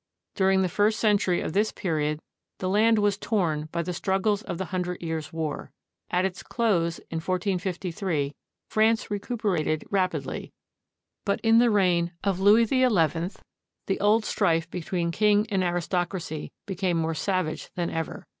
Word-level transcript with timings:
During 0.33 0.63
the 0.63 0.67
first 0.67 0.99
century 0.99 1.41
of 1.41 1.53
this 1.53 1.71
period 1.71 2.21
the 2.57 2.67
land 2.67 2.97
was 2.97 3.19
torn 3.19 3.69
by 3.71 3.83
the 3.83 3.93
struggles 3.93 4.41
of 4.41 4.57
the 4.57 4.73
Hundred 4.73 4.99
Years' 4.99 5.31
War. 5.31 5.69
At 6.09 6.25
its 6.25 6.41
close, 6.41 6.97
in 7.11 7.17
1453, 7.17 8.33
France 8.67 9.11
recuperated 9.11 9.83
rap 9.91 10.15
idly, 10.15 10.53
but 11.23 11.39
in 11.41 11.59
the 11.59 11.69
reign 11.69 12.13
of 12.23 12.39
Louis 12.39 12.65
XI 12.65 12.87
the 13.85 13.99
old 13.99 14.25
strife 14.25 14.67
between 14.71 15.11
king 15.11 15.45
and 15.51 15.63
aristocracy 15.63 16.51
became 16.65 16.97
more 16.97 17.13
savage 17.13 17.69
than 17.75 17.91
ever. 17.91 18.25